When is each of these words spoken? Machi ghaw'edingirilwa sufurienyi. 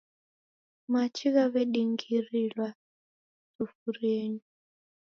Machi 0.91 1.27
ghaw'edingirilwa 1.35 2.67
sufurienyi. 3.53 4.43